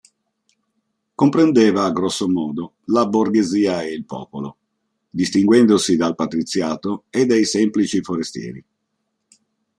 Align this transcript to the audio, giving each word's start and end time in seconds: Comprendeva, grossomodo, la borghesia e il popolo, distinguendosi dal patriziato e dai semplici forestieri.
Comprendeva, 1.23 1.83
grossomodo, 1.91 2.65
la 2.87 3.05
borghesia 3.05 3.83
e 3.83 3.93
il 3.93 4.03
popolo, 4.03 4.57
distinguendosi 5.07 5.95
dal 5.95 6.15
patriziato 6.15 7.03
e 7.11 7.27
dai 7.27 7.45
semplici 7.45 8.01
forestieri. 8.01 8.65